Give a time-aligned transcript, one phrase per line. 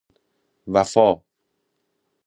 [0.67, 1.21] وفاء